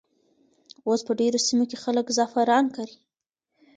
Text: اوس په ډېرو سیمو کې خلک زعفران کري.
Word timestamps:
اوس 0.87 1.01
په 1.07 1.13
ډېرو 1.19 1.39
سیمو 1.47 1.63
کې 1.69 1.77
خلک 1.83 2.05
زعفران 2.17 2.65
کري. 2.75 2.95